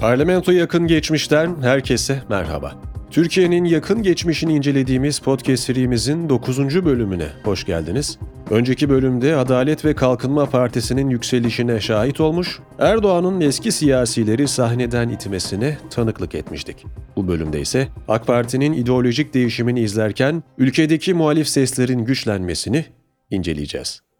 [0.00, 2.72] Parlamento yakın geçmişten herkese merhaba.
[3.10, 6.84] Türkiye'nin yakın geçmişini incelediğimiz podcast serimizin 9.
[6.84, 8.18] bölümüne hoş geldiniz.
[8.50, 16.34] Önceki bölümde Adalet ve Kalkınma Partisi'nin yükselişine şahit olmuş, Erdoğan'ın eski siyasileri sahneden itmesine tanıklık
[16.34, 16.86] etmiştik.
[17.16, 22.84] Bu bölümde ise AK Parti'nin ideolojik değişimini izlerken ülkedeki muhalif seslerin güçlenmesini
[23.30, 24.11] inceleyeceğiz.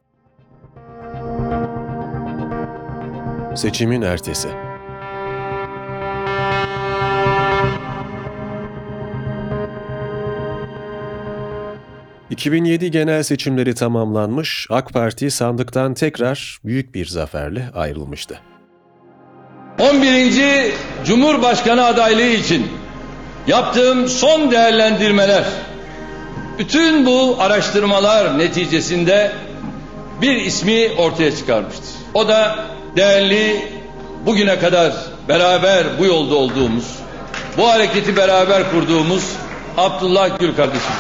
[3.55, 4.49] Seçimin ertesi
[12.31, 18.41] 2007 genel seçimleri tamamlanmış, AK Parti sandıktan tekrar büyük bir zaferle ayrılmıştı.
[19.81, 20.73] 11.
[21.05, 22.67] Cumhurbaşkanı adaylığı için
[23.47, 25.45] yaptığım son değerlendirmeler,
[26.59, 29.33] bütün bu araştırmalar neticesinde
[30.23, 31.91] bir ismi ortaya çıkarmıştır.
[32.15, 33.63] O da değerli
[34.27, 34.93] bugüne kadar
[35.29, 36.99] beraber bu yolda olduğumuz,
[37.59, 39.37] bu hareketi beraber kurduğumuz
[39.77, 40.95] Abdullah Gül kardeşim.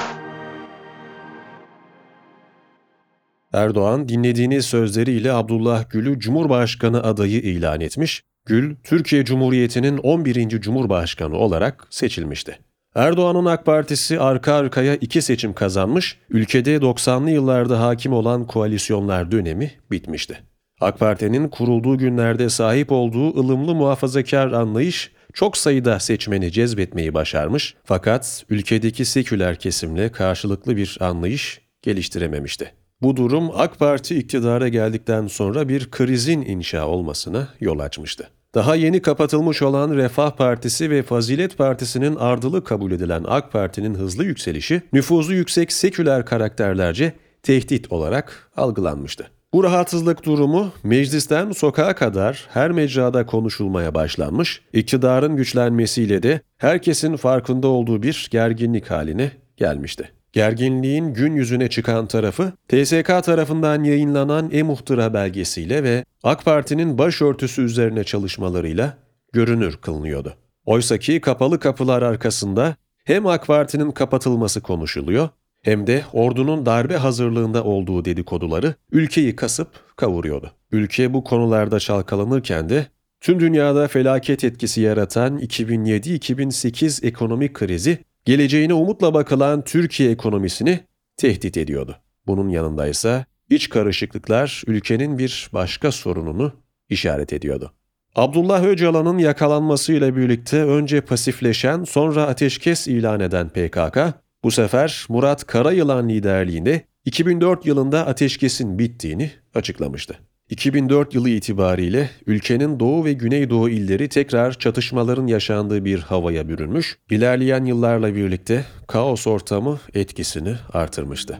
[3.52, 10.60] Erdoğan dinlediğiniz sözleriyle Abdullah Gül'ü Cumhurbaşkanı adayı ilan etmiş, Gül, Türkiye Cumhuriyeti'nin 11.
[10.60, 12.58] Cumhurbaşkanı olarak seçilmişti.
[12.94, 19.72] Erdoğan'ın AK Partisi arka arkaya iki seçim kazanmış, ülkede 90'lı yıllarda hakim olan koalisyonlar dönemi
[19.90, 20.51] bitmişti.
[20.82, 28.44] AK Parti'nin kurulduğu günlerde sahip olduğu ılımlı muhafazakar anlayış çok sayıda seçmeni cezbetmeyi başarmış fakat
[28.48, 32.72] ülkedeki seküler kesimle karşılıklı bir anlayış geliştirememişti.
[33.02, 38.30] Bu durum AK Parti iktidara geldikten sonra bir krizin inşa olmasına yol açmıştı.
[38.54, 44.24] Daha yeni kapatılmış olan Refah Partisi ve Fazilet Partisi'nin ardılı kabul edilen AK Parti'nin hızlı
[44.24, 49.30] yükselişi nüfuzu yüksek seküler karakterlerce tehdit olarak algılanmıştı.
[49.52, 57.68] Bu rahatsızlık durumu meclisten sokağa kadar her mecrada konuşulmaya başlanmış, iktidarın güçlenmesiyle de herkesin farkında
[57.68, 60.10] olduğu bir gerginlik haline gelmişti.
[60.32, 68.04] Gerginliğin gün yüzüne çıkan tarafı, TSK tarafından yayınlanan e-muhtıra belgesiyle ve AK Parti'nin başörtüsü üzerine
[68.04, 68.98] çalışmalarıyla
[69.32, 70.34] görünür kılınıyordu.
[70.66, 75.28] Oysaki kapalı kapılar arkasında hem AK Parti'nin kapatılması konuşuluyor
[75.62, 80.52] hem de ordunun darbe hazırlığında olduğu dedikoduları ülkeyi kasıp kavuruyordu.
[80.72, 82.86] Ülke bu konularda çalkalanırken de
[83.20, 90.80] tüm dünyada felaket etkisi yaratan 2007-2008 ekonomik krizi geleceğine umutla bakılan Türkiye ekonomisini
[91.16, 91.96] tehdit ediyordu.
[92.26, 96.52] Bunun yanında ise iç karışıklıklar ülkenin bir başka sorununu
[96.88, 97.72] işaret ediyordu.
[98.14, 103.98] Abdullah Öcalan'ın yakalanmasıyla birlikte önce pasifleşen sonra ateşkes ilan eden PKK,
[104.44, 110.18] bu sefer Murat Karayılan liderliğinde 2004 yılında ateşkesin bittiğini açıklamıştı.
[110.50, 117.64] 2004 yılı itibariyle ülkenin doğu ve güneydoğu illeri tekrar çatışmaların yaşandığı bir havaya bürünmüş, ilerleyen
[117.64, 121.38] yıllarla birlikte kaos ortamı etkisini artırmıştı.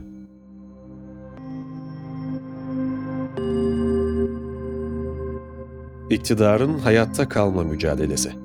[6.09, 8.42] İktidarın hayatta kalma mücadelesi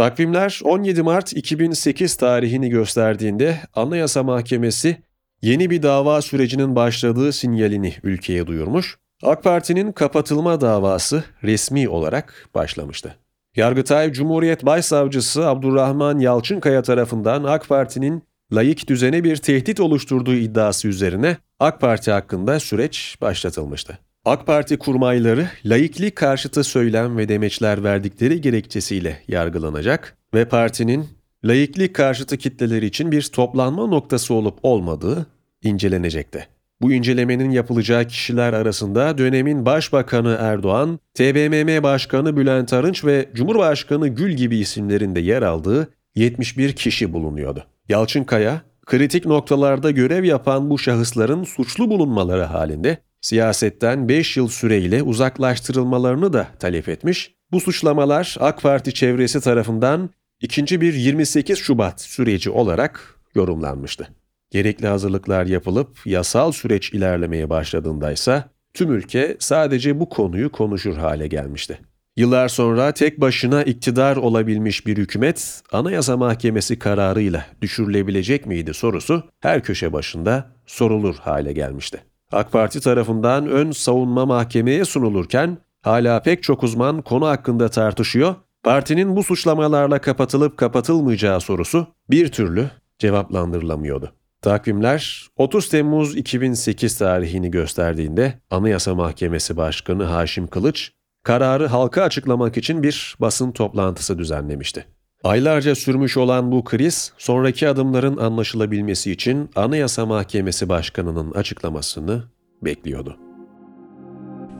[0.00, 4.96] Takvimler 17 Mart 2008 tarihini gösterdiğinde Anayasa Mahkemesi
[5.42, 13.14] yeni bir dava sürecinin başladığı sinyalini ülkeye duyurmuş, AK Parti'nin kapatılma davası resmi olarak başlamıştı.
[13.56, 18.22] Yargıtay Cumhuriyet Başsavcısı Abdurrahman Yalçınkaya tarafından AK Parti'nin
[18.52, 23.98] layık düzene bir tehdit oluşturduğu iddiası üzerine AK Parti hakkında süreç başlatılmıştı.
[24.24, 31.08] AK Parti kurmayları laiklik karşıtı söylem ve demeçler verdikleri gerekçesiyle yargılanacak ve partinin
[31.44, 35.26] laiklik karşıtı kitleler için bir toplanma noktası olup olmadığı
[35.62, 36.46] incelenecekti.
[36.80, 44.32] Bu incelemenin yapılacağı kişiler arasında dönemin Başbakanı Erdoğan, TBMM Başkanı Bülent Arınç ve Cumhurbaşkanı Gül
[44.32, 47.64] gibi isimlerin de yer aldığı 71 kişi bulunuyordu.
[47.88, 56.32] Yalçınkaya, kritik noktalarda görev yapan bu şahısların suçlu bulunmaları halinde siyasetten 5 yıl süreyle uzaklaştırılmalarını
[56.32, 57.34] da talep etmiş.
[57.52, 64.08] Bu suçlamalar AK Parti çevresi tarafından ikinci bir 28 Şubat süreci olarak yorumlanmıştı.
[64.50, 68.44] Gerekli hazırlıklar yapılıp yasal süreç ilerlemeye başladığında ise
[68.74, 71.78] tüm ülke sadece bu konuyu konuşur hale gelmişti.
[72.16, 79.62] Yıllar sonra tek başına iktidar olabilmiş bir hükümet Anayasa Mahkemesi kararıyla düşürülebilecek miydi sorusu her
[79.62, 82.09] köşe başında sorulur hale gelmişti.
[82.32, 89.16] AK Parti tarafından ön savunma mahkemeye sunulurken hala pek çok uzman konu hakkında tartışıyor, partinin
[89.16, 94.12] bu suçlamalarla kapatılıp kapatılmayacağı sorusu bir türlü cevaplandırılamıyordu.
[94.42, 100.92] Takvimler 30 Temmuz 2008 tarihini gösterdiğinde Anayasa Mahkemesi Başkanı Haşim Kılıç,
[101.22, 104.86] kararı halka açıklamak için bir basın toplantısı düzenlemişti.
[105.24, 112.22] Aylarca sürmüş olan bu kriz, sonraki adımların anlaşılabilmesi için Anayasa Mahkemesi Başkanı'nın açıklamasını
[112.62, 113.16] bekliyordu.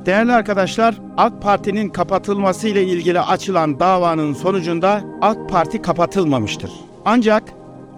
[0.07, 6.71] Değerli arkadaşlar, AK Parti'nin kapatılması ile ilgili açılan davanın sonucunda AK Parti kapatılmamıştır.
[7.05, 7.43] Ancak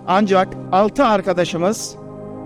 [0.06, 1.96] ancak 6 arkadaşımız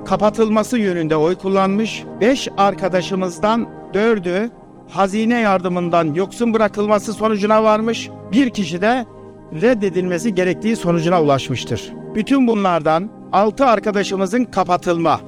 [0.07, 4.51] kapatılması yönünde oy kullanmış, 5 arkadaşımızdan 4'ü
[4.91, 9.07] hazine yardımından yoksun bırakılması sonucuna varmış, bir kişi de
[9.53, 11.93] reddedilmesi gerektiği sonucuna ulaşmıştır.
[12.15, 15.21] Bütün bunlardan 6 arkadaşımızın kapatılma,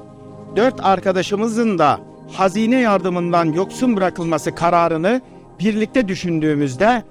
[0.55, 1.99] 4 arkadaşımızın da
[2.33, 5.21] hazine yardımından yoksun bırakılması kararını
[5.59, 7.03] birlikte düşündüğümüzde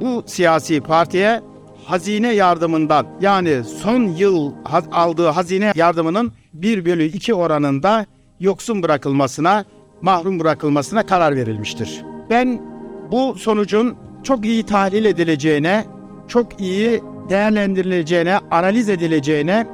[0.00, 1.40] bu siyasi partiye
[1.84, 4.52] hazine yardımından yani son yıl
[4.92, 8.06] aldığı hazine yardımının 1 bölü 2 oranında
[8.40, 9.64] yoksun bırakılmasına,
[10.02, 12.04] mahrum bırakılmasına karar verilmiştir.
[12.30, 12.62] Ben
[13.12, 15.84] bu sonucun çok iyi tahlil edileceğine,
[16.28, 19.66] çok iyi değerlendirileceğine, analiz edileceğine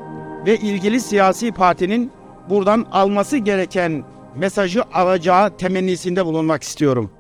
[0.47, 2.13] ve ilgili siyasi partinin
[2.51, 4.05] buradan alması gereken
[4.37, 7.11] mesajı alacağı temennisinde bulunmak istiyorum.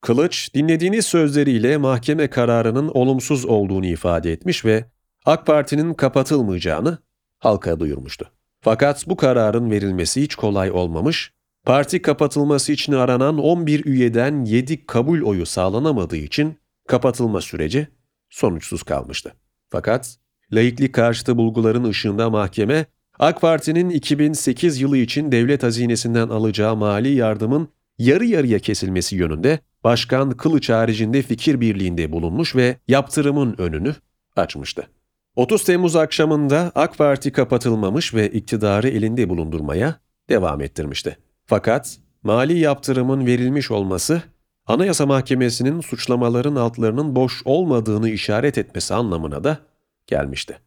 [0.00, 4.84] Kılıç, dinlediğiniz sözleriyle mahkeme kararının olumsuz olduğunu ifade etmiş ve
[5.24, 6.98] AK Parti'nin kapatılmayacağını
[7.38, 8.32] halka duyurmuştu.
[8.60, 11.32] Fakat bu kararın verilmesi hiç kolay olmamış,
[11.64, 16.58] parti kapatılması için aranan 11 üyeden 7 kabul oyu sağlanamadığı için
[16.88, 17.88] kapatılma süreci
[18.30, 19.34] sonuçsuz kalmıştı.
[19.68, 20.16] Fakat
[20.52, 22.86] laiklik karşıtı bulguların ışığında mahkeme,
[23.18, 27.68] AK Parti'nin 2008 yılı için devlet hazinesinden alacağı mali yardımın
[27.98, 33.94] yarı yarıya kesilmesi yönünde Başkan Kılıç haricinde fikir birliğinde bulunmuş ve yaptırımın önünü
[34.36, 34.88] açmıştı.
[35.36, 41.16] 30 Temmuz akşamında AK Parti kapatılmamış ve iktidarı elinde bulundurmaya devam ettirmişti.
[41.50, 44.22] Fakat mali yaptırımın verilmiş olması
[44.66, 49.58] Anayasa Mahkemesi'nin suçlamaların altlarının boş olmadığını işaret etmesi anlamına da
[50.06, 50.58] gelmişti.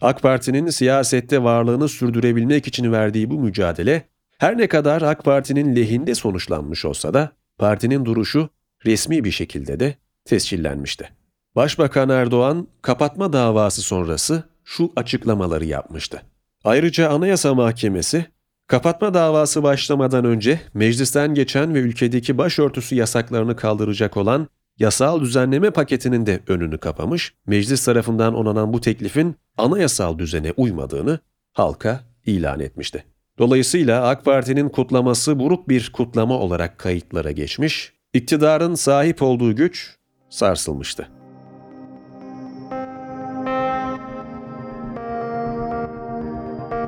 [0.00, 4.08] AK Parti'nin siyasette varlığını sürdürebilmek için verdiği bu mücadele
[4.38, 8.48] her ne kadar AK Parti'nin lehinde sonuçlanmış olsa da partinin duruşu
[8.86, 9.94] resmi bir şekilde de
[10.24, 11.08] tescillenmişti.
[11.56, 16.22] Başbakan Erdoğan kapatma davası sonrası şu açıklamaları yapmıştı.
[16.64, 18.26] Ayrıca Anayasa Mahkemesi
[18.72, 24.48] kapatma davası başlamadan önce meclisten geçen ve ülkedeki başörtüsü yasaklarını kaldıracak olan
[24.78, 31.18] yasal düzenleme paketinin de önünü kapamış, meclis tarafından onanan bu teklifin anayasal düzene uymadığını
[31.52, 33.04] halka ilan etmişti.
[33.38, 39.96] Dolayısıyla AK Parti'nin kutlaması buruk bir kutlama olarak kayıtlara geçmiş, iktidarın sahip olduğu güç
[40.30, 41.08] sarsılmıştı.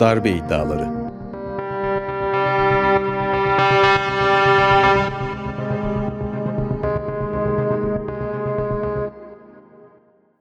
[0.00, 1.03] Darbe iddiaları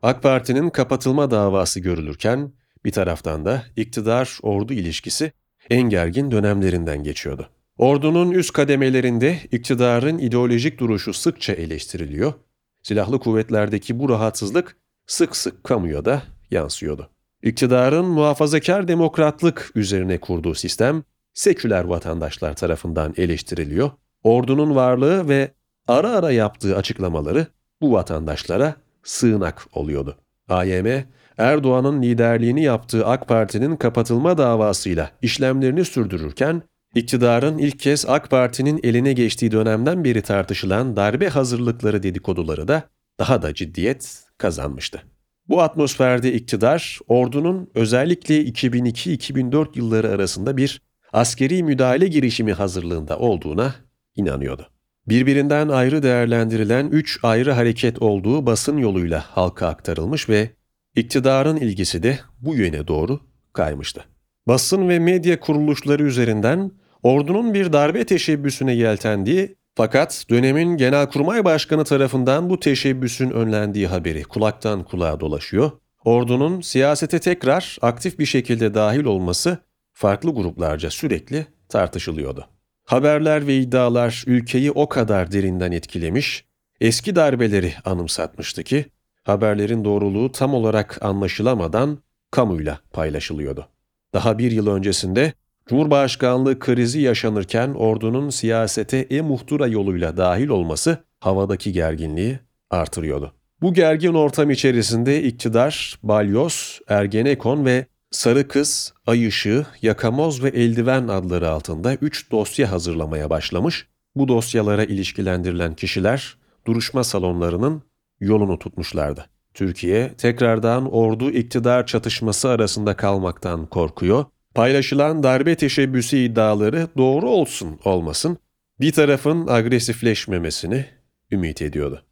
[0.03, 2.51] AK Parti'nin kapatılma davası görülürken
[2.85, 5.31] bir taraftan da iktidar-ordu ilişkisi
[5.69, 7.50] en gergin dönemlerinden geçiyordu.
[7.77, 12.33] Ordunun üst kademelerinde iktidarın ideolojik duruşu sıkça eleştiriliyor,
[12.81, 17.10] silahlı kuvvetlerdeki bu rahatsızlık sık sık kamuya da yansıyordu.
[17.43, 23.91] İktidarın muhafazakar demokratlık üzerine kurduğu sistem seküler vatandaşlar tarafından eleştiriliyor,
[24.24, 25.51] ordunun varlığı ve
[25.88, 27.48] ara ara yaptığı açıklamaları
[27.81, 30.17] bu vatandaşlara sığınak oluyordu.
[30.50, 31.03] AYM,
[31.38, 36.62] Erdoğan'ın liderliğini yaptığı AK Parti'nin kapatılma davasıyla işlemlerini sürdürürken,
[36.95, 42.83] iktidarın ilk kez AK Parti'nin eline geçtiği dönemden beri tartışılan darbe hazırlıkları dedikoduları da
[43.19, 45.03] daha da ciddiyet kazanmıştı.
[45.50, 50.81] Bu atmosferde iktidar, ordunun özellikle 2002-2004 yılları arasında bir
[51.13, 53.75] askeri müdahale girişimi hazırlığında olduğuna
[54.15, 54.73] inanıyordu.
[55.07, 60.50] Birbirinden ayrı değerlendirilen üç ayrı hareket olduğu basın yoluyla halka aktarılmış ve
[60.95, 63.19] iktidarın ilgisi de bu yöne doğru
[63.53, 64.05] kaymıştı.
[64.48, 66.72] Basın ve medya kuruluşları üzerinden
[67.03, 74.83] ordunun bir darbe teşebbüsüne yeltendiği fakat dönemin Genelkurmay Başkanı tarafından bu teşebbüsün önlendiği haberi kulaktan
[74.83, 75.72] kulağa dolaşıyor.
[76.05, 79.57] Ordunun siyasete tekrar aktif bir şekilde dahil olması
[79.93, 82.52] farklı gruplarca sürekli tartışılıyordu.
[82.86, 86.46] Haberler ve iddialar ülkeyi o kadar derinden etkilemiş,
[86.82, 88.86] eski darbeleri anımsatmıştı ki
[89.24, 91.98] haberlerin doğruluğu tam olarak anlaşılamadan
[92.32, 93.68] kamuyla paylaşılıyordu.
[94.13, 95.34] Daha bir yıl öncesinde
[95.66, 103.34] Cumhurbaşkanlığı krizi yaşanırken ordunun siyasete e-muhtıra yoluyla dahil olması havadaki gerginliği artırıyordu.
[103.62, 111.08] Bu gergin ortam içerisinde iktidar, balyoz, ergenekon ve sarı kız, ay ışığı, yakamoz ve eldiven
[111.08, 113.88] adları altında 3 dosya hazırlamaya başlamış.
[114.15, 117.84] Bu dosyalara ilişkilendirilen kişiler duruşma salonlarının
[118.20, 119.25] yolunu tutmuşlardı.
[119.53, 124.25] Türkiye tekrardan ordu iktidar çatışması arasında kalmaktan korkuyor.
[124.55, 128.38] Paylaşılan darbe teşebbüsü iddiaları doğru olsun olmasın
[128.79, 130.86] bir tarafın agresifleşmemesini
[131.32, 132.03] ümit ediyordu.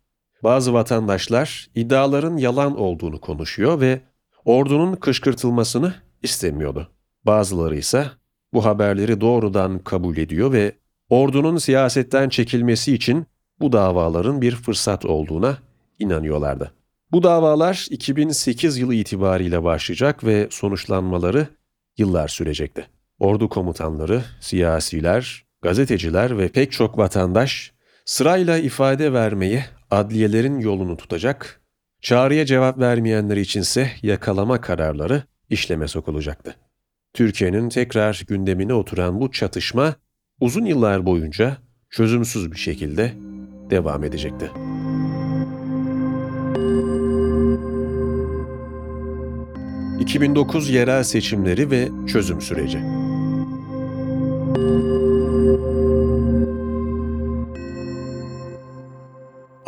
[0.44, 4.02] Bazı vatandaşlar iddiaların yalan olduğunu konuşuyor ve
[4.46, 5.94] ordunun kışkırtılmasını
[6.24, 6.92] istemiyordu.
[7.26, 8.06] Bazıları ise
[8.54, 10.72] bu haberleri doğrudan kabul ediyor ve
[11.10, 13.26] ordunun siyasetten çekilmesi için
[13.60, 15.58] bu davaların bir fırsat olduğuna
[16.00, 16.72] inanıyorlardı.
[17.12, 21.48] Bu davalar 2008 yılı itibariyle başlayacak ve sonuçlanmaları
[21.98, 22.88] yıllar sürecekti.
[23.20, 27.72] Ordu komutanları, siyasiler, gazeteciler ve pek çok vatandaş
[28.06, 31.61] sırayla ifade vermeye adliyelerin yolunu tutacak,
[32.02, 36.56] çağrıya cevap vermeyenler içinse yakalama kararları işleme sokulacaktı.
[37.14, 39.96] Türkiye'nin tekrar gündemine oturan bu çatışma
[40.40, 41.58] uzun yıllar boyunca
[41.90, 43.14] çözümsüz bir şekilde
[43.70, 44.52] devam edecekti.
[50.02, 52.80] ...2009 yerel seçimleri ve çözüm süreci.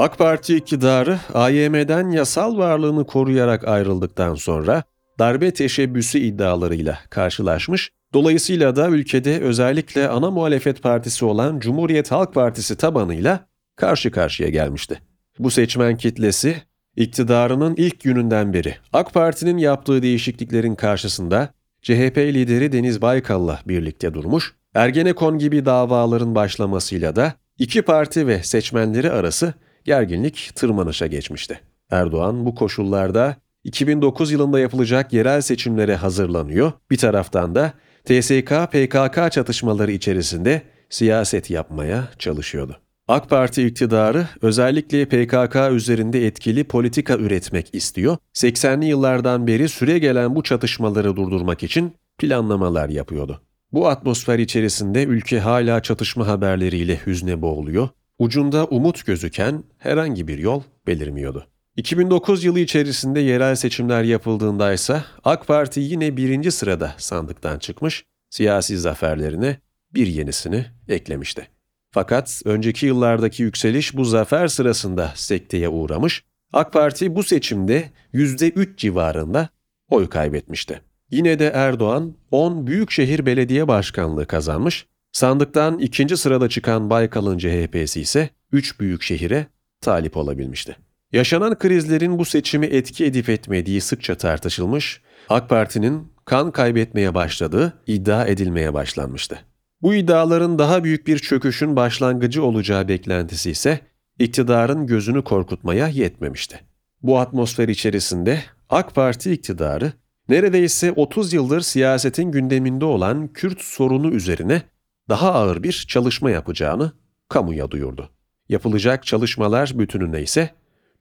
[0.04, 4.84] AK Parti iktidarı AYM'den yasal varlığını koruyarak ayrıldıktan sonra
[5.20, 12.78] darbe teşebbüsü iddialarıyla karşılaşmış, dolayısıyla da ülkede özellikle ana muhalefet partisi olan Cumhuriyet Halk Partisi
[12.78, 15.00] tabanıyla karşı karşıya gelmişti.
[15.40, 16.56] Bu seçmen kitlesi
[16.96, 21.50] iktidarının ilk gününden beri AK Parti'nin yaptığı değişikliklerin karşısında
[21.82, 29.12] CHP lideri Deniz Baykal'la birlikte durmuş, Ergenekon gibi davaların başlamasıyla da iki parti ve seçmenleri
[29.12, 29.54] arası
[29.86, 31.60] gerginlik tırmanışa geçmişti.
[31.92, 36.72] Erdoğan bu koşullarda 2009 yılında yapılacak yerel seçimlere hazırlanıyor.
[36.92, 37.74] Bir taraftan da
[38.06, 42.78] TSK-PKK çatışmaları içerisinde siyaset yapmaya çalışıyordu.
[43.08, 48.18] AK Parti iktidarı özellikle PKK üzerinde etkili politika üretmek istiyor.
[48.34, 53.42] 80'li yıllardan beri süre gelen bu çatışmaları durdurmak için planlamalar yapıyordu.
[53.72, 57.90] Bu atmosfer içerisinde ülke hala çatışma haberleriyle hüzne boğuluyor.
[58.24, 61.48] Ucunda umut gözüken herhangi bir yol belirmiyordu.
[61.75, 68.77] 2009 yılı içerisinde yerel seçimler yapıldığında ise AK Parti yine birinci sırada sandıktan çıkmış, siyasi
[68.77, 69.58] zaferlerine
[69.94, 71.48] bir yenisini eklemişti.
[71.92, 79.50] Fakat önceki yıllardaki yükseliş bu zafer sırasında sekteye uğramış, AK Parti bu seçimde %3 civarında
[79.89, 80.82] oy kaybetmişti.
[81.12, 88.29] Yine de Erdoğan 10 büyükşehir belediye başkanlığı kazanmış, sandıktan ikinci sırada çıkan Baykal'ın CHP'si ise
[88.51, 89.48] 3 büyük şehire
[89.82, 90.75] talip olabilmişti.
[91.12, 98.25] Yaşanan krizlerin bu seçimi etki edip etmediği sıkça tartışılmış, AK Parti'nin kan kaybetmeye başladığı iddia
[98.25, 99.39] edilmeye başlanmıştı.
[99.82, 103.79] Bu iddiaların daha büyük bir çöküşün başlangıcı olacağı beklentisi ise
[104.20, 106.60] iktidarın gözünü korkutmaya yetmemişti.
[107.01, 109.93] Bu atmosfer içerisinde AK Parti iktidarı
[110.29, 114.62] neredeyse 30 yıldır siyasetin gündeminde olan Kürt sorunu üzerine
[115.10, 116.92] daha ağır bir çalışma yapacağını
[117.30, 118.10] kamuya duyurdu.
[118.50, 120.50] Yapılacak çalışmalar bütününe ise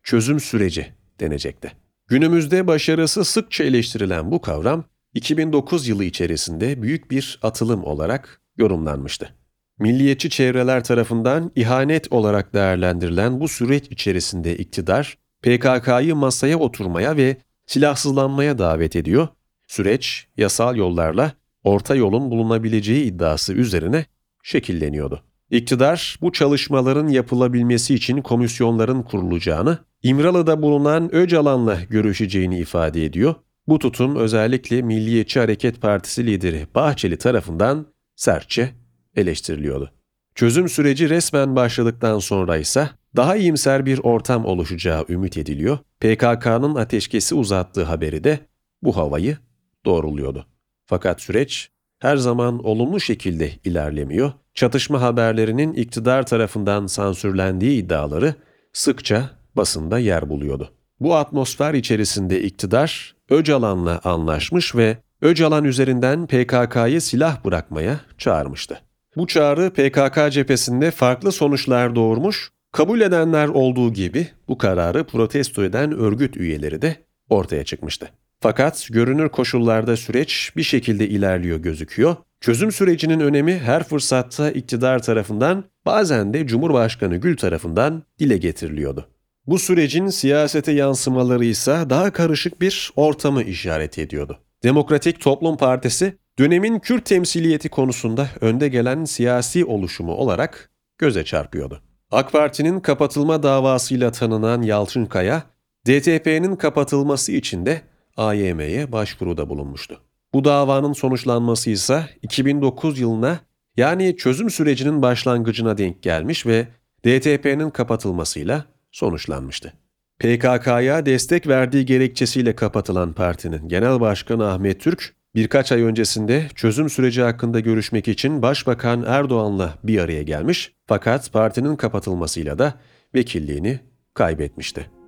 [0.03, 1.73] çözüm süreci denecekti.
[2.07, 9.35] Günümüzde başarısı sıkça eleştirilen bu kavram 2009 yılı içerisinde büyük bir atılım olarak yorumlanmıştı.
[9.79, 18.59] Milliyetçi çevreler tarafından ihanet olarak değerlendirilen bu süreç içerisinde iktidar PKK'yı masaya oturmaya ve silahsızlanmaya
[18.59, 19.29] davet ediyor.
[19.67, 21.33] Süreç yasal yollarla
[21.65, 24.07] orta yolun bulunabileceği iddiası üzerine
[24.43, 25.23] şekilleniyordu.
[25.51, 33.35] İktidar bu çalışmaların yapılabilmesi için komisyonların kurulacağını, İmralı'da bulunan Öcalan'la görüşeceğini ifade ediyor.
[33.69, 38.71] Bu tutum özellikle Milliyetçi Hareket Partisi lideri Bahçeli tarafından sertçe
[39.17, 39.93] eleştiriliyordu.
[40.35, 45.79] Çözüm süreci resmen başladıktan sonra ise daha iyimser bir ortam oluşacağı ümit ediliyor.
[46.01, 48.39] PKK'nın ateşkesi uzattığı haberi de
[48.83, 49.37] bu havayı
[49.85, 50.47] doğruluyordu.
[50.93, 51.69] Fakat süreç
[51.99, 54.33] her zaman olumlu şekilde ilerlemiyor.
[54.55, 58.35] Çatışma haberlerinin iktidar tarafından sansürlendiği iddiaları
[58.73, 60.73] sıkça basında yer buluyordu.
[61.01, 68.81] Bu atmosfer içerisinde iktidar Öcalan'la anlaşmış ve Öcalan üzerinden PKK'yı silah bırakmaya çağırmıştı.
[69.17, 75.93] Bu çağrı PKK cephesinde farklı sonuçlar doğurmuş, kabul edenler olduğu gibi bu kararı protesto eden
[75.93, 76.97] örgüt üyeleri de
[77.29, 78.11] ortaya çıkmıştı.
[78.43, 82.17] Fakat görünür koşullarda süreç bir şekilde ilerliyor gözüküyor.
[82.41, 89.09] Çözüm sürecinin önemi her fırsatta iktidar tarafından bazen de Cumhurbaşkanı Gül tarafından dile getiriliyordu.
[89.47, 94.39] Bu sürecin siyasete yansımaları ise daha karışık bir ortamı işaret ediyordu.
[94.63, 101.83] Demokratik Toplum Partisi dönemin Kürt temsiliyeti konusunda önde gelen siyasi oluşumu olarak göze çarpıyordu.
[102.11, 105.43] AK Parti'nin kapatılma davasıyla tanınan Yalçınkaya,
[105.87, 110.01] DTP'nin kapatılması için de AYM'ye başvuruda bulunmuştu.
[110.35, 113.41] Bu davanın sonuçlanması ise 2009 yılına
[113.77, 116.67] yani çözüm sürecinin başlangıcına denk gelmiş ve
[117.05, 119.73] DTP'nin kapatılmasıyla sonuçlanmıştı.
[120.19, 127.23] PKK'ya destek verdiği gerekçesiyle kapatılan partinin genel başkanı Ahmet Türk, birkaç ay öncesinde çözüm süreci
[127.23, 132.75] hakkında görüşmek için Başbakan Erdoğan'la bir araya gelmiş fakat partinin kapatılmasıyla da
[133.15, 133.81] vekilliğini
[134.15, 135.02] kaybetmişti.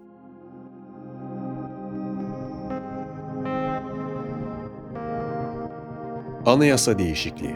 [6.46, 7.54] Anayasa değişikliği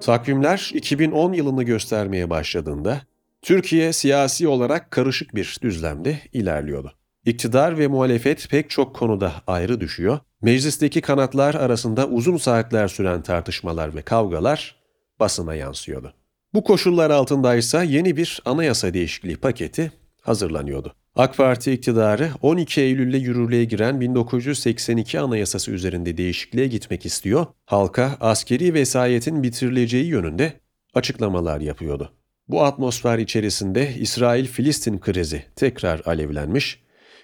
[0.00, 3.00] Takvimler 2010 yılını göstermeye başladığında
[3.42, 6.92] Türkiye siyasi olarak karışık bir düzlemde ilerliyordu.
[7.24, 13.94] İktidar ve muhalefet pek çok konuda ayrı düşüyor, meclisteki kanatlar arasında uzun saatler süren tartışmalar
[13.94, 14.76] ve kavgalar
[15.20, 16.14] basına yansıyordu.
[16.54, 19.92] Bu koşullar altındaysa yeni bir anayasa değişikliği paketi
[20.22, 20.94] hazırlanıyordu.
[21.16, 28.74] AK Parti iktidarı 12 Eylül'de yürürlüğe giren 1982 Anayasası üzerinde değişikliğe gitmek istiyor, halka askeri
[28.74, 30.52] vesayetin bitirileceği yönünde
[30.94, 32.12] açıklamalar yapıyordu.
[32.48, 36.82] Bu atmosfer içerisinde İsrail-Filistin krizi tekrar alevlenmiş,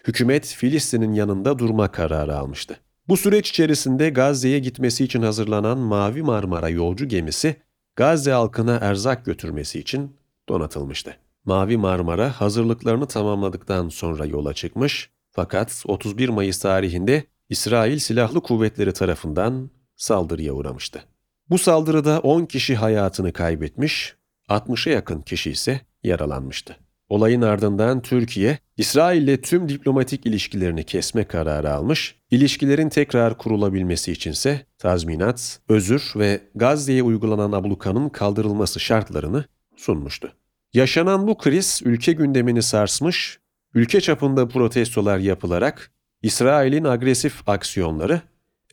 [0.09, 2.77] hükümet Filistin'in yanında durma kararı almıştı.
[3.09, 7.57] Bu süreç içerisinde Gazze'ye gitmesi için hazırlanan Mavi Marmara yolcu gemisi
[7.97, 10.17] Gazze halkına erzak götürmesi için
[10.49, 11.17] donatılmıştı.
[11.45, 19.71] Mavi Marmara hazırlıklarını tamamladıktan sonra yola çıkmış fakat 31 Mayıs tarihinde İsrail Silahlı Kuvvetleri tarafından
[19.97, 21.05] saldırıya uğramıştı.
[21.51, 24.17] Bu saldırıda 10 kişi hayatını kaybetmiş,
[24.49, 26.77] 60'a yakın kişi ise yaralanmıştı.
[27.09, 34.67] Olayın ardından Türkiye, İsrail ile tüm diplomatik ilişkilerini kesme kararı almış, ilişkilerin tekrar kurulabilmesi içinse
[34.79, 39.45] tazminat, özür ve Gazze'ye uygulanan ablukanın kaldırılması şartlarını
[39.77, 40.33] sunmuştu.
[40.75, 43.39] Yaşanan bu kriz ülke gündemini sarsmış,
[43.75, 45.91] ülke çapında protestolar yapılarak
[46.23, 48.21] İsrail'in agresif aksiyonları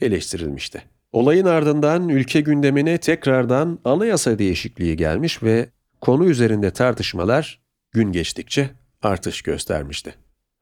[0.01, 0.83] eleştirilmişti.
[1.11, 5.69] Olayın ardından ülke gündemine tekrardan anayasa değişikliği gelmiş ve
[6.01, 7.62] konu üzerinde tartışmalar
[7.93, 8.69] gün geçtikçe
[9.01, 10.15] artış göstermişti.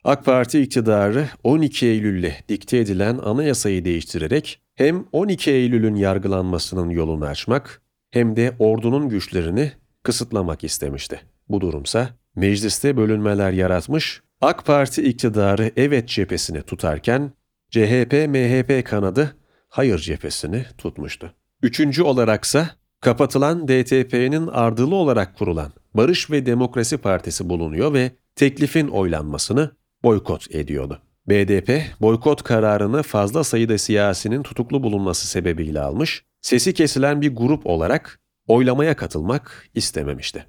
[0.04, 7.82] AK Parti iktidarı 12 Eylül'le dikte edilen anayasayı değiştirerek hem 12 Eylül'ün yargılanmasının yolunu açmak
[8.12, 9.72] hem de ordunun güçlerini
[10.04, 11.22] kısıtlamak istemişti.
[11.50, 17.32] Bu durumsa mecliste bölünmeler yaratmış, AK Parti iktidarı evet cephesini tutarken
[17.72, 19.36] CHP-MHP kanadı
[19.70, 21.34] hayır cephesini tutmuştu.
[21.63, 22.70] Üçüncü olaraksa
[23.02, 29.72] kapatılan DTP'nin ardılı olarak kurulan Barış ve Demokrasi Partisi bulunuyor ve teklifin oylanmasını
[30.04, 31.02] boykot ediyordu.
[31.30, 38.20] BDP, boykot kararını fazla sayıda siyasinin tutuklu bulunması sebebiyle almış, sesi kesilen bir grup olarak
[38.48, 40.46] oylamaya katılmak istememişti.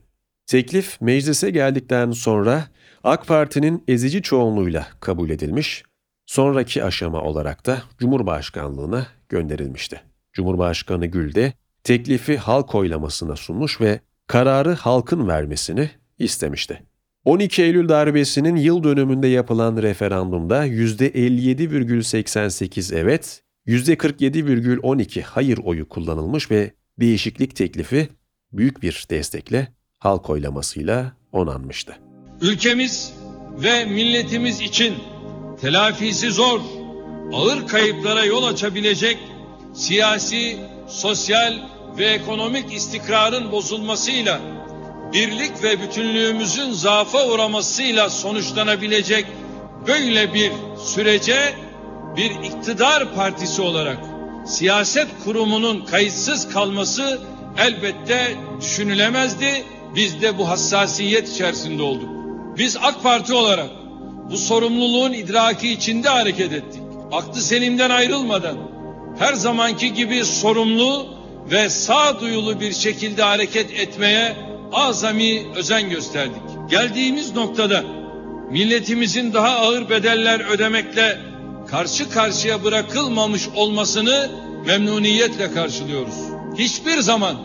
[0.46, 2.64] Teklif meclise geldikten sonra
[3.04, 5.84] AK Parti'nin ezici çoğunluğuyla kabul edilmiş,
[6.26, 10.00] sonraki aşama olarak da Cumhurbaşkanlığına gönderilmişti.
[10.32, 11.52] Cumhurbaşkanı Gül de
[11.84, 16.82] teklifi halk oylamasına sunmuş ve kararı halkın vermesini istemişti.
[17.24, 27.56] 12 Eylül darbesinin yıl dönümünde yapılan referandumda %57,88 evet, %47,12 hayır oyu kullanılmış ve değişiklik
[27.56, 28.08] teklifi
[28.52, 29.68] büyük bir destekle
[29.98, 31.96] halk oylamasıyla onanmıştı.
[32.40, 33.12] Ülkemiz
[33.62, 34.94] ve milletimiz için
[35.60, 36.60] telafisi zor,
[37.32, 39.18] ağır kayıplara yol açabilecek
[39.74, 40.56] siyasi,
[40.92, 41.54] sosyal
[41.98, 44.40] ve ekonomik istikrarın bozulmasıyla
[45.12, 49.26] birlik ve bütünlüğümüzün zaafa uğramasıyla sonuçlanabilecek
[49.86, 50.52] böyle bir
[50.84, 51.54] sürece
[52.16, 53.98] bir iktidar partisi olarak
[54.46, 57.20] siyaset kurumunun kayıtsız kalması
[57.58, 59.64] elbette düşünülemezdi.
[59.94, 62.08] Biz de bu hassasiyet içerisinde olduk.
[62.58, 63.70] Biz AK Parti olarak
[64.30, 66.82] bu sorumluluğun idraki içinde hareket ettik.
[67.12, 68.71] Aklı selimden ayrılmadan
[69.18, 71.06] her zamanki gibi sorumlu
[71.50, 74.36] ve sağduyulu bir şekilde hareket etmeye
[74.72, 76.42] azami özen gösterdik.
[76.70, 77.84] Geldiğimiz noktada
[78.50, 81.18] milletimizin daha ağır bedeller ödemekle
[81.68, 84.30] karşı karşıya bırakılmamış olmasını
[84.66, 86.14] memnuniyetle karşılıyoruz.
[86.58, 87.36] Hiçbir zaman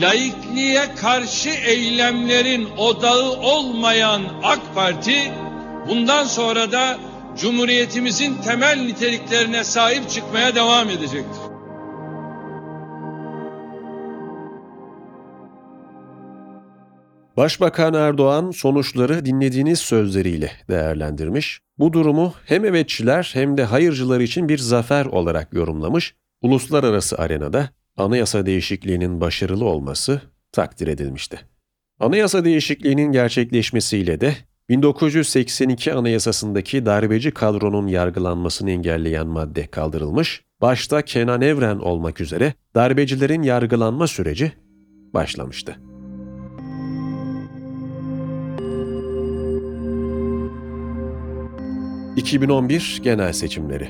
[0.00, 5.32] laikliğe karşı eylemlerin odağı olmayan AK Parti
[5.88, 6.98] bundan sonra da
[7.36, 11.40] Cumhuriyetimizin temel niteliklerine sahip çıkmaya devam edecektir.
[17.36, 21.60] Başbakan Erdoğan sonuçları dinlediğiniz sözleriyle değerlendirmiş.
[21.78, 26.14] Bu durumu hem evetçiler hem de hayırcılar için bir zafer olarak yorumlamış.
[26.42, 30.20] Uluslararası arenada anayasa değişikliğinin başarılı olması
[30.52, 31.40] takdir edilmişti.
[32.00, 34.36] Anayasa değişikliğinin gerçekleşmesiyle de
[34.68, 44.06] 1982 Anayasasındaki darbeci kadronun yargılanmasını engelleyen madde kaldırılmış, başta Kenan Evren olmak üzere darbecilerin yargılanma
[44.06, 44.52] süreci
[45.14, 45.76] başlamıştı.
[52.16, 53.88] ...2011 genel seçimleri.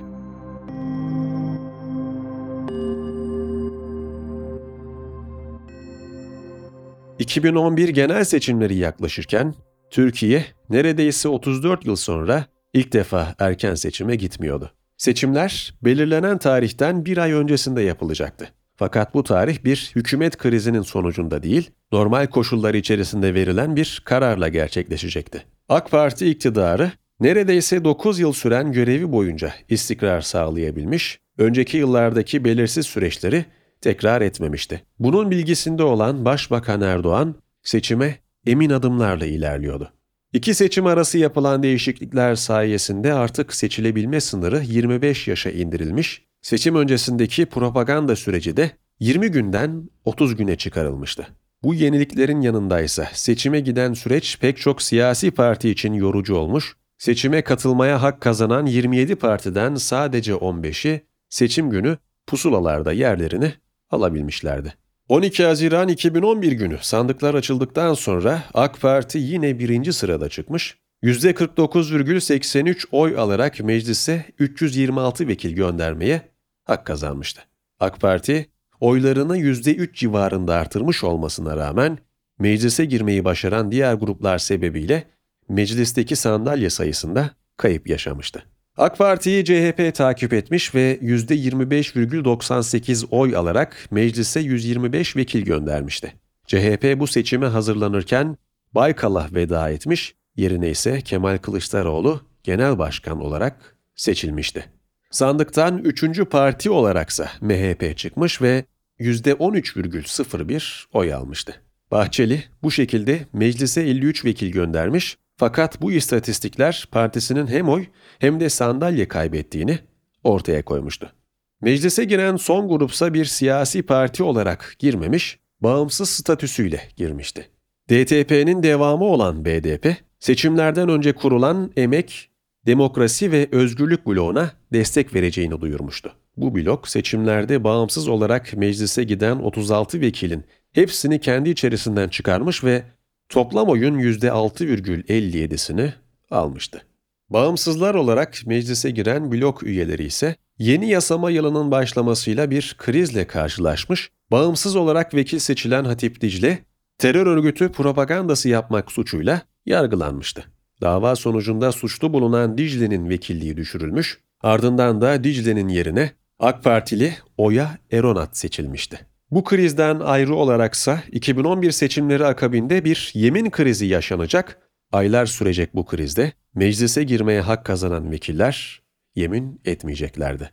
[7.18, 9.54] ...2011 genel seçimleri yaklaşırken...
[9.94, 12.46] ...Türkiye neredeyse 34 yıl sonra...
[12.72, 14.70] ...ilk defa erken seçime gitmiyordu.
[14.96, 18.48] Seçimler belirlenen tarihten bir ay öncesinde yapılacaktı.
[18.76, 25.44] Fakat bu tarih bir hükümet krizinin sonucunda değil, normal koşullar içerisinde verilen bir kararla gerçekleşecekti.
[25.68, 33.44] AK Parti iktidarı neredeyse 9 yıl süren görevi boyunca istikrar sağlayabilmiş, önceki yıllardaki belirsiz süreçleri
[33.80, 34.82] tekrar etmemişti.
[34.98, 39.92] Bunun bilgisinde olan Başbakan Erdoğan seçime emin adımlarla ilerliyordu.
[40.32, 48.16] İki seçim arası yapılan değişiklikler sayesinde artık seçilebilme sınırı 25 yaşa indirilmiş, seçim öncesindeki propaganda
[48.16, 51.26] süreci de 20 günden 30 güne çıkarılmıştı.
[51.62, 58.02] Bu yeniliklerin yanındaysa seçime giden süreç pek çok siyasi parti için yorucu olmuş, seçime katılmaya
[58.02, 63.52] hak kazanan 27 partiden sadece 15'i seçim günü pusulalarda yerlerini
[63.90, 64.74] alabilmişlerdi.
[65.08, 73.18] 12 Haziran 2011 günü sandıklar açıldıktan sonra AK Parti yine birinci sırada çıkmış, %49,83 oy
[73.18, 76.22] alarak meclise 326 vekil göndermeye
[76.64, 77.42] hak kazanmıştı.
[77.80, 78.46] AK Parti
[78.80, 81.98] oylarını %3 civarında artırmış olmasına rağmen
[82.38, 85.04] meclise girmeyi başaran diğer gruplar sebebiyle
[85.48, 88.53] meclisteki sandalye sayısında kayıp yaşamıştı.
[88.76, 96.14] AK Parti'yi CHP takip etmiş ve %25,98 oy alarak meclise 125 vekil göndermişti.
[96.46, 98.36] CHP bu seçime hazırlanırken
[98.74, 104.64] Baykal'a veda etmiş, yerine ise Kemal Kılıçdaroğlu genel başkan olarak seçilmişti.
[105.10, 108.64] Sandıktan üçüncü parti olaraksa MHP çıkmış ve
[109.00, 111.54] %13,01 oy almıştı.
[111.90, 117.86] Bahçeli bu şekilde meclise 53 vekil göndermiş fakat bu istatistikler partisinin hem oy
[118.18, 119.78] hem de sandalye kaybettiğini
[120.24, 121.12] ortaya koymuştu.
[121.60, 127.48] Meclise giren son grupsa bir siyasi parti olarak girmemiş, bağımsız statüsüyle girmişti.
[127.90, 132.30] DTP'nin devamı olan BDP, seçimlerden önce kurulan Emek,
[132.66, 136.12] Demokrasi ve Özgürlük bloğuna destek vereceğini duyurmuştu.
[136.36, 142.82] Bu blok seçimlerde bağımsız olarak meclise giden 36 vekilin hepsini kendi içerisinden çıkarmış ve
[143.28, 145.92] toplam oyun %6,57'sini
[146.30, 146.82] almıştı.
[147.30, 154.76] Bağımsızlar olarak meclise giren blok üyeleri ise yeni yasama yılının başlamasıyla bir krizle karşılaşmış, bağımsız
[154.76, 156.58] olarak vekil seçilen Hatip Dicle,
[156.98, 160.44] terör örgütü propagandası yapmak suçuyla yargılanmıştı.
[160.80, 168.36] Dava sonucunda suçlu bulunan Dicle'nin vekilliği düşürülmüş, ardından da Dicle'nin yerine AK Partili Oya Eronat
[168.36, 169.13] seçilmişti.
[169.34, 174.58] Bu krizden ayrı olaraksa 2011 seçimleri akabinde bir yemin krizi yaşanacak,
[174.92, 178.82] aylar sürecek bu krizde meclise girmeye hak kazanan vekiller
[179.14, 180.50] yemin etmeyeceklerdi.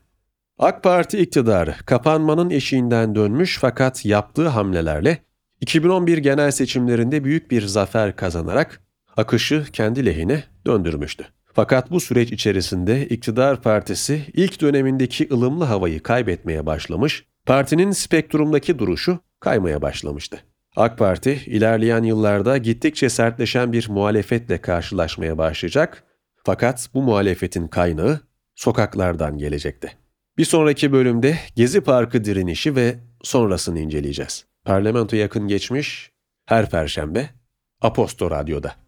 [0.58, 5.18] AK Parti iktidarı kapanmanın eşiğinden dönmüş fakat yaptığı hamlelerle
[5.62, 8.82] 2011 genel seçimlerinde büyük bir zafer kazanarak
[9.18, 11.26] akışı kendi lehine döndürmüştü.
[11.54, 19.20] Fakat bu süreç içerisinde iktidar partisi ilk dönemindeki ılımlı havayı kaybetmeye başlamış, partinin spektrumdaki duruşu
[19.40, 20.44] kaymaya başlamıştı.
[20.76, 26.04] AK Parti ilerleyen yıllarda gittikçe sertleşen bir muhalefetle karşılaşmaya başlayacak
[26.44, 28.20] fakat bu muhalefetin kaynağı
[28.56, 29.92] sokaklardan gelecekti.
[30.38, 34.46] Bir sonraki bölümde Gezi Parkı direnişi ve sonrasını inceleyeceğiz.
[34.66, 36.12] Parlamento yakın geçmiş
[36.46, 37.30] her perşembe
[37.82, 38.81] Aposto Radyo'da.